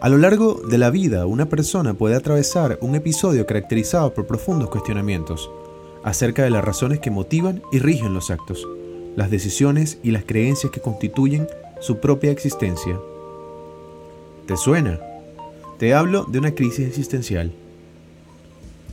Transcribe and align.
A 0.00 0.08
lo 0.08 0.16
largo 0.16 0.62
de 0.66 0.78
la 0.78 0.88
vida, 0.88 1.26
una 1.26 1.50
persona 1.50 1.92
puede 1.92 2.16
atravesar 2.16 2.78
un 2.80 2.94
episodio 2.94 3.44
caracterizado 3.44 4.14
por 4.14 4.26
profundos 4.26 4.70
cuestionamientos 4.70 5.50
acerca 6.02 6.42
de 6.42 6.48
las 6.48 6.64
razones 6.64 7.00
que 7.00 7.10
motivan 7.10 7.60
y 7.70 7.80
rigen 7.80 8.14
los 8.14 8.30
actos, 8.30 8.66
las 9.14 9.30
decisiones 9.30 9.98
y 10.02 10.12
las 10.12 10.24
creencias 10.24 10.72
que 10.72 10.80
constituyen 10.80 11.46
su 11.80 11.98
propia 11.98 12.30
existencia. 12.30 12.98
¿Te 14.46 14.56
suena? 14.56 14.98
Te 15.78 15.92
hablo 15.92 16.24
de 16.24 16.38
una 16.38 16.54
crisis 16.54 16.88
existencial. 16.88 17.52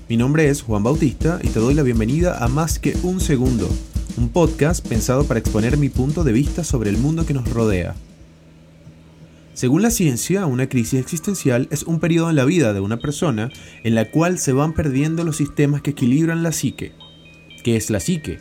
Mi 0.10 0.18
nombre 0.18 0.50
es 0.50 0.62
Juan 0.62 0.84
Bautista 0.84 1.40
y 1.42 1.48
te 1.48 1.62
doy 1.62 1.74
la 1.74 1.84
bienvenida 1.84 2.44
a 2.44 2.50
Más 2.50 2.80
que 2.80 2.98
un 3.04 3.22
segundo, 3.22 3.70
un 4.18 4.28
podcast 4.28 4.86
pensado 4.86 5.24
para 5.24 5.40
exponer 5.40 5.78
mi 5.78 5.88
punto 5.88 6.26
de 6.26 6.34
vista 6.34 6.66
sobre 6.66 6.90
el 6.90 6.98
mundo 6.98 7.26
que 7.26 7.34
nos 7.34 7.50
rodea. 7.50 7.96
Según 9.58 9.82
la 9.82 9.90
ciencia, 9.90 10.46
una 10.46 10.70
crisis 10.70 11.00
existencial 11.00 11.68
es 11.72 11.82
un 11.82 12.00
periodo 12.00 12.30
en 12.30 12.36
la 12.36 12.46
vida 12.46 12.74
de 12.74 12.80
una 12.80 12.98
persona 12.98 13.50
en 13.84 13.96
la 13.96 14.12
cual 14.12 14.38
se 14.38 14.54
van 14.54 14.74
perdiendo 14.74 15.24
los 15.24 15.38
sistemas 15.38 15.82
que 15.82 15.90
equilibran 15.90 16.44
la 16.44 16.52
psique. 16.52 16.92
¿Qué 17.64 17.76
es 17.76 17.90
la 17.90 18.00
psique? 18.00 18.38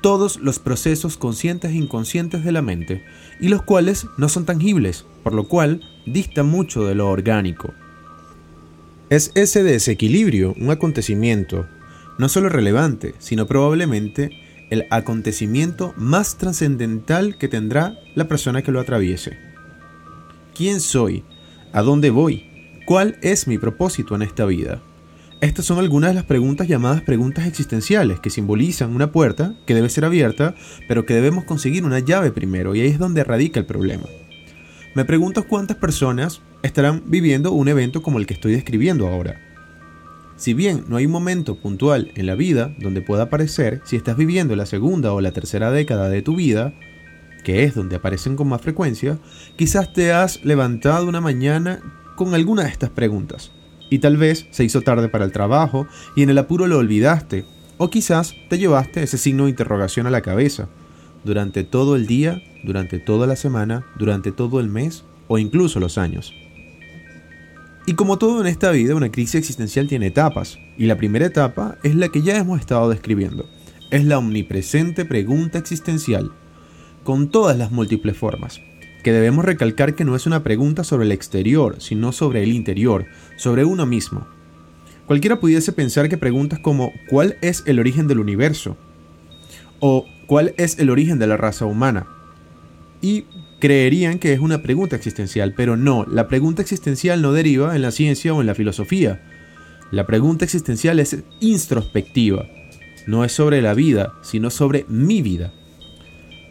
Todos 0.00 0.38
los 0.38 0.60
procesos 0.60 1.16
conscientes 1.16 1.72
e 1.72 1.74
inconscientes 1.74 2.44
de 2.44 2.52
la 2.52 2.62
mente, 2.62 3.02
y 3.40 3.48
los 3.48 3.62
cuales 3.62 4.06
no 4.16 4.28
son 4.28 4.46
tangibles, 4.46 5.06
por 5.24 5.34
lo 5.34 5.48
cual 5.48 5.80
dista 6.06 6.44
mucho 6.44 6.86
de 6.86 6.94
lo 6.94 7.08
orgánico. 7.08 7.74
Es 9.10 9.32
ese 9.34 9.64
desequilibrio 9.64 10.54
un 10.60 10.70
acontecimiento, 10.70 11.66
no 12.16 12.28
solo 12.28 12.48
relevante, 12.48 13.16
sino 13.18 13.48
probablemente 13.48 14.30
el 14.70 14.86
acontecimiento 14.90 15.94
más 15.96 16.38
trascendental 16.38 17.38
que 17.38 17.48
tendrá 17.48 17.98
la 18.14 18.28
persona 18.28 18.62
que 18.62 18.70
lo 18.70 18.78
atraviese. 18.78 19.47
¿Quién 20.58 20.80
soy? 20.80 21.22
¿A 21.72 21.82
dónde 21.82 22.10
voy? 22.10 22.42
¿Cuál 22.84 23.16
es 23.22 23.46
mi 23.46 23.58
propósito 23.58 24.16
en 24.16 24.22
esta 24.22 24.44
vida? 24.44 24.82
Estas 25.40 25.64
son 25.64 25.78
algunas 25.78 26.10
de 26.10 26.16
las 26.16 26.24
preguntas 26.24 26.66
llamadas 26.66 27.00
preguntas 27.02 27.46
existenciales 27.46 28.18
que 28.18 28.28
simbolizan 28.28 28.92
una 28.92 29.12
puerta 29.12 29.54
que 29.66 29.74
debe 29.76 29.88
ser 29.88 30.04
abierta, 30.04 30.56
pero 30.88 31.06
que 31.06 31.14
debemos 31.14 31.44
conseguir 31.44 31.84
una 31.84 32.00
llave 32.00 32.32
primero, 32.32 32.74
y 32.74 32.80
ahí 32.80 32.88
es 32.88 32.98
donde 32.98 33.22
radica 33.22 33.60
el 33.60 33.66
problema. 33.66 34.06
Me 34.96 35.04
pregunto 35.04 35.46
cuántas 35.46 35.76
personas 35.76 36.42
estarán 36.64 37.04
viviendo 37.06 37.52
un 37.52 37.68
evento 37.68 38.02
como 38.02 38.18
el 38.18 38.26
que 38.26 38.34
estoy 38.34 38.50
describiendo 38.50 39.06
ahora. 39.06 39.40
Si 40.34 40.54
bien 40.54 40.86
no 40.88 40.96
hay 40.96 41.06
un 41.06 41.12
momento 41.12 41.54
puntual 41.54 42.10
en 42.16 42.26
la 42.26 42.34
vida 42.34 42.74
donde 42.80 43.00
pueda 43.00 43.22
aparecer 43.22 43.80
si 43.84 43.94
estás 43.94 44.16
viviendo 44.16 44.56
la 44.56 44.66
segunda 44.66 45.12
o 45.12 45.20
la 45.20 45.30
tercera 45.30 45.70
década 45.70 46.08
de 46.08 46.22
tu 46.22 46.34
vida, 46.34 46.74
que 47.48 47.64
es 47.64 47.74
donde 47.74 47.96
aparecen 47.96 48.36
con 48.36 48.46
más 48.46 48.60
frecuencia, 48.60 49.18
quizás 49.56 49.94
te 49.94 50.12
has 50.12 50.44
levantado 50.44 51.08
una 51.08 51.22
mañana 51.22 51.80
con 52.14 52.34
alguna 52.34 52.64
de 52.64 52.68
estas 52.68 52.90
preguntas. 52.90 53.52
Y 53.88 54.00
tal 54.00 54.18
vez 54.18 54.46
se 54.50 54.64
hizo 54.64 54.82
tarde 54.82 55.08
para 55.08 55.24
el 55.24 55.32
trabajo 55.32 55.86
y 56.14 56.22
en 56.22 56.28
el 56.28 56.36
apuro 56.36 56.66
lo 56.66 56.76
olvidaste. 56.76 57.46
O 57.78 57.88
quizás 57.88 58.34
te 58.50 58.58
llevaste 58.58 59.02
ese 59.02 59.16
signo 59.16 59.44
de 59.44 59.50
interrogación 59.50 60.06
a 60.06 60.10
la 60.10 60.20
cabeza. 60.20 60.68
Durante 61.24 61.64
todo 61.64 61.96
el 61.96 62.06
día, 62.06 62.42
durante 62.64 62.98
toda 62.98 63.26
la 63.26 63.34
semana, 63.34 63.86
durante 63.98 64.30
todo 64.30 64.60
el 64.60 64.68
mes 64.68 65.06
o 65.26 65.38
incluso 65.38 65.80
los 65.80 65.96
años. 65.96 66.34
Y 67.86 67.94
como 67.94 68.18
todo 68.18 68.42
en 68.42 68.46
esta 68.46 68.70
vida, 68.72 68.94
una 68.94 69.10
crisis 69.10 69.36
existencial 69.36 69.88
tiene 69.88 70.08
etapas. 70.08 70.58
Y 70.76 70.84
la 70.84 70.98
primera 70.98 71.24
etapa 71.24 71.78
es 71.82 71.94
la 71.94 72.10
que 72.10 72.20
ya 72.20 72.36
hemos 72.36 72.60
estado 72.60 72.90
describiendo. 72.90 73.48
Es 73.90 74.04
la 74.04 74.18
omnipresente 74.18 75.06
pregunta 75.06 75.56
existencial 75.56 76.30
con 77.08 77.30
todas 77.30 77.56
las 77.56 77.72
múltiples 77.72 78.18
formas, 78.18 78.60
que 79.02 79.12
debemos 79.12 79.42
recalcar 79.42 79.94
que 79.94 80.04
no 80.04 80.14
es 80.14 80.26
una 80.26 80.44
pregunta 80.44 80.84
sobre 80.84 81.06
el 81.06 81.12
exterior, 81.12 81.76
sino 81.78 82.12
sobre 82.12 82.42
el 82.42 82.52
interior, 82.52 83.06
sobre 83.38 83.64
uno 83.64 83.86
mismo. 83.86 84.26
Cualquiera 85.06 85.40
pudiese 85.40 85.72
pensar 85.72 86.10
que 86.10 86.18
preguntas 86.18 86.58
como 86.58 86.92
¿cuál 87.08 87.38
es 87.40 87.62
el 87.64 87.80
origen 87.80 88.08
del 88.08 88.18
universo? 88.18 88.76
o 89.80 90.04
¿cuál 90.26 90.52
es 90.58 90.78
el 90.80 90.90
origen 90.90 91.18
de 91.18 91.26
la 91.26 91.38
raza 91.38 91.64
humana? 91.64 92.06
Y 93.00 93.24
creerían 93.58 94.18
que 94.18 94.34
es 94.34 94.40
una 94.40 94.60
pregunta 94.60 94.94
existencial, 94.94 95.54
pero 95.56 95.78
no, 95.78 96.04
la 96.04 96.28
pregunta 96.28 96.60
existencial 96.60 97.22
no 97.22 97.32
deriva 97.32 97.74
en 97.74 97.80
la 97.80 97.90
ciencia 97.90 98.34
o 98.34 98.42
en 98.42 98.46
la 98.46 98.54
filosofía. 98.54 99.22
La 99.90 100.04
pregunta 100.04 100.44
existencial 100.44 101.00
es 101.00 101.16
introspectiva, 101.40 102.44
no 103.06 103.24
es 103.24 103.32
sobre 103.32 103.62
la 103.62 103.72
vida, 103.72 104.12
sino 104.20 104.50
sobre 104.50 104.84
mi 104.90 105.22
vida. 105.22 105.54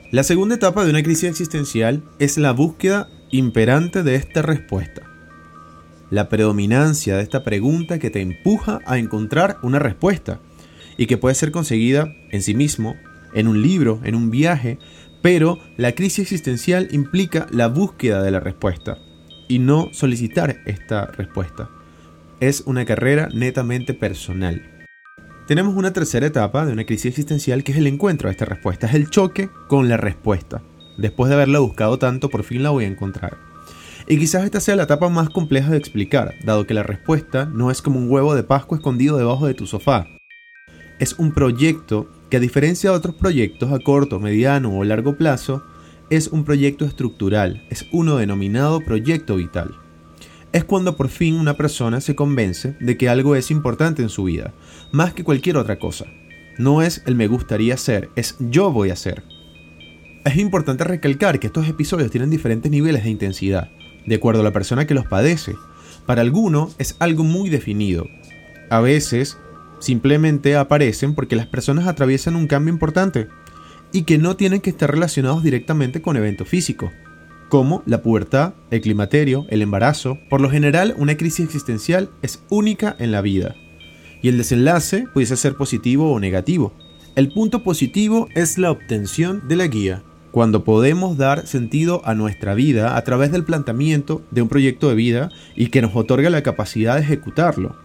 La 0.09 0.23
segunda 0.23 0.55
etapa 0.55 0.85
de 0.85 0.91
una 0.91 1.03
crisis 1.03 1.25
existencial 1.25 2.01
es 2.17 2.37
la 2.37 2.53
búsqueda 2.53 3.09
imperante 3.29 4.03
de 4.03 4.15
esta 4.15 4.41
respuesta. 4.41 5.01
La 6.09 6.29
predominancia 6.29 7.17
de 7.17 7.23
esta 7.23 7.43
pregunta 7.43 7.99
que 7.99 8.09
te 8.09 8.21
empuja 8.21 8.79
a 8.85 8.99
encontrar 8.99 9.57
una 9.63 9.79
respuesta 9.79 10.39
y 10.95 11.07
que 11.07 11.17
puede 11.17 11.35
ser 11.35 11.51
conseguida 11.51 12.15
en 12.31 12.41
sí 12.41 12.55
mismo, 12.55 12.95
en 13.33 13.49
un 13.49 13.61
libro, 13.61 13.99
en 14.05 14.15
un 14.15 14.31
viaje, 14.31 14.79
pero 15.21 15.59
la 15.75 15.91
crisis 15.91 16.19
existencial 16.19 16.87
implica 16.91 17.45
la 17.51 17.67
búsqueda 17.67 18.23
de 18.23 18.31
la 18.31 18.39
respuesta 18.39 18.99
y 19.49 19.59
no 19.59 19.89
solicitar 19.91 20.61
esta 20.65 21.07
respuesta. 21.07 21.69
Es 22.39 22.63
una 22.65 22.85
carrera 22.85 23.27
netamente 23.33 23.93
personal. 23.93 24.76
Tenemos 25.47 25.75
una 25.75 25.93
tercera 25.93 26.27
etapa 26.27 26.65
de 26.65 26.73
una 26.73 26.85
crisis 26.85 27.05
existencial 27.05 27.63
que 27.63 27.71
es 27.71 27.77
el 27.77 27.87
encuentro 27.87 28.27
de 28.27 28.33
esta 28.33 28.43
respuesta, 28.43 28.85
es 28.85 28.95
el 28.95 29.09
choque 29.09 29.49
con 29.69 29.87
la 29.87 29.95
respuesta. 29.95 30.61
Después 30.97 31.29
de 31.29 31.35
haberla 31.35 31.59
buscado 31.59 31.97
tanto, 31.97 32.29
por 32.29 32.43
fin 32.43 32.63
la 32.63 32.71
voy 32.71 32.83
a 32.83 32.89
encontrar. 32.89 33.37
Y 34.09 34.17
quizás 34.19 34.43
esta 34.43 34.59
sea 34.59 34.75
la 34.75 34.83
etapa 34.83 35.07
más 35.07 35.29
compleja 35.29 35.71
de 35.71 35.77
explicar, 35.77 36.35
dado 36.43 36.67
que 36.67 36.73
la 36.73 36.83
respuesta 36.83 37.45
no 37.45 37.71
es 37.71 37.81
como 37.81 37.97
un 37.97 38.11
huevo 38.11 38.35
de 38.35 38.43
Pascua 38.43 38.77
escondido 38.77 39.15
debajo 39.17 39.47
de 39.47 39.53
tu 39.53 39.67
sofá. 39.67 40.05
Es 40.99 41.13
un 41.17 41.31
proyecto 41.31 42.09
que 42.29 42.37
a 42.37 42.41
diferencia 42.41 42.89
de 42.89 42.97
otros 42.97 43.15
proyectos 43.15 43.71
a 43.71 43.79
corto, 43.79 44.19
mediano 44.19 44.77
o 44.77 44.83
largo 44.83 45.15
plazo, 45.15 45.63
es 46.09 46.27
un 46.27 46.43
proyecto 46.43 46.83
estructural, 46.83 47.65
es 47.69 47.85
uno 47.93 48.17
denominado 48.17 48.81
proyecto 48.81 49.37
vital 49.37 49.77
es 50.57 50.63
cuando 50.63 50.97
por 50.97 51.09
fin 51.09 51.35
una 51.35 51.55
persona 51.55 52.01
se 52.01 52.15
convence 52.15 52.75
de 52.79 52.97
que 52.97 53.09
algo 53.09 53.35
es 53.35 53.51
importante 53.51 54.01
en 54.01 54.09
su 54.09 54.23
vida, 54.23 54.53
más 54.91 55.13
que 55.13 55.23
cualquier 55.23 55.55
otra 55.55 55.77
cosa. 55.77 56.05
No 56.57 56.81
es 56.81 57.03
el 57.05 57.15
me 57.15 57.27
gustaría 57.27 57.77
ser, 57.77 58.09
es 58.15 58.35
yo 58.39 58.71
voy 58.71 58.89
a 58.89 58.95
ser. 58.95 59.23
Es 60.25 60.35
importante 60.37 60.83
recalcar 60.83 61.39
que 61.39 61.47
estos 61.47 61.67
episodios 61.67 62.09
tienen 62.09 62.31
diferentes 62.31 62.71
niveles 62.71 63.03
de 63.03 63.11
intensidad, 63.11 63.69
de 64.05 64.15
acuerdo 64.15 64.41
a 64.41 64.43
la 64.43 64.51
persona 64.51 64.87
que 64.87 64.95
los 64.95 65.05
padece. 65.05 65.53
Para 66.07 66.21
alguno 66.21 66.71
es 66.79 66.95
algo 66.97 67.23
muy 67.23 67.49
definido. 67.49 68.07
A 68.71 68.81
veces 68.81 69.37
simplemente 69.79 70.55
aparecen 70.55 71.13
porque 71.13 71.35
las 71.35 71.45
personas 71.45 71.87
atraviesan 71.87 72.35
un 72.35 72.47
cambio 72.47 72.73
importante 72.73 73.27
y 73.91 74.03
que 74.03 74.17
no 74.17 74.35
tienen 74.35 74.61
que 74.61 74.71
estar 74.71 74.89
relacionados 74.89 75.43
directamente 75.43 76.01
con 76.01 76.17
eventos 76.17 76.47
físicos 76.47 76.89
como 77.49 77.83
la 77.85 78.01
pubertad, 78.01 78.53
el 78.71 78.81
climaterio, 78.81 79.45
el 79.49 79.61
embarazo. 79.61 80.17
Por 80.29 80.41
lo 80.41 80.49
general, 80.49 80.95
una 80.97 81.17
crisis 81.17 81.45
existencial 81.45 82.09
es 82.21 82.43
única 82.49 82.95
en 82.99 83.11
la 83.11 83.21
vida, 83.21 83.55
y 84.21 84.29
el 84.29 84.37
desenlace 84.37 85.05
puede 85.13 85.25
ser 85.27 85.55
positivo 85.55 86.11
o 86.11 86.19
negativo. 86.19 86.73
El 87.15 87.31
punto 87.31 87.63
positivo 87.63 88.27
es 88.35 88.57
la 88.57 88.71
obtención 88.71 89.47
de 89.47 89.55
la 89.55 89.67
guía, 89.67 90.03
cuando 90.31 90.63
podemos 90.63 91.17
dar 91.17 91.47
sentido 91.47 92.01
a 92.05 92.13
nuestra 92.13 92.53
vida 92.53 92.95
a 92.95 93.03
través 93.03 93.31
del 93.31 93.43
planteamiento 93.43 94.21
de 94.29 94.41
un 94.41 94.49
proyecto 94.49 94.89
de 94.89 94.95
vida 94.95 95.31
y 95.55 95.67
que 95.67 95.81
nos 95.81 95.95
otorga 95.95 96.29
la 96.29 96.43
capacidad 96.43 96.95
de 96.95 97.01
ejecutarlo. 97.01 97.75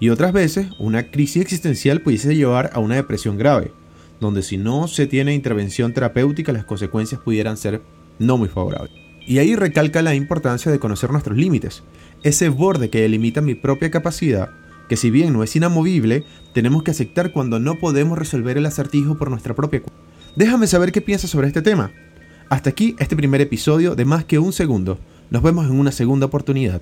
Y 0.00 0.10
otras 0.10 0.32
veces, 0.32 0.68
una 0.78 1.10
crisis 1.10 1.42
existencial 1.42 2.00
pudiese 2.00 2.34
llevar 2.34 2.70
a 2.72 2.80
una 2.80 2.96
depresión 2.96 3.36
grave, 3.36 3.72
donde 4.20 4.42
si 4.42 4.56
no 4.56 4.88
se 4.88 5.06
tiene 5.06 5.34
intervención 5.34 5.92
terapéutica 5.92 6.52
las 6.52 6.64
consecuencias 6.64 7.20
pudieran 7.20 7.56
ser 7.56 7.82
no 8.18 8.36
muy 8.36 8.48
favorable. 8.48 8.90
Y 9.26 9.38
ahí 9.38 9.54
recalca 9.56 10.02
la 10.02 10.14
importancia 10.14 10.72
de 10.72 10.78
conocer 10.78 11.10
nuestros 11.10 11.36
límites, 11.36 11.82
ese 12.22 12.48
borde 12.48 12.90
que 12.90 13.02
delimita 13.02 13.40
mi 13.40 13.54
propia 13.54 13.90
capacidad, 13.90 14.50
que 14.88 14.96
si 14.96 15.10
bien 15.10 15.32
no 15.32 15.42
es 15.42 15.54
inamovible, 15.54 16.24
tenemos 16.54 16.82
que 16.82 16.90
aceptar 16.90 17.32
cuando 17.32 17.60
no 17.60 17.76
podemos 17.78 18.18
resolver 18.18 18.56
el 18.56 18.66
acertijo 18.66 19.16
por 19.18 19.30
nuestra 19.30 19.54
propia 19.54 19.82
cuenta. 19.82 20.00
Déjame 20.34 20.66
saber 20.66 20.92
qué 20.92 21.00
piensas 21.00 21.30
sobre 21.30 21.48
este 21.48 21.62
tema. 21.62 21.92
Hasta 22.48 22.70
aquí 22.70 22.96
este 22.98 23.16
primer 23.16 23.40
episodio 23.40 23.94
de 23.94 24.04
Más 24.04 24.24
que 24.24 24.38
un 24.38 24.52
segundo. 24.52 24.98
Nos 25.30 25.42
vemos 25.42 25.66
en 25.66 25.78
una 25.78 25.92
segunda 25.92 26.26
oportunidad. 26.26 26.80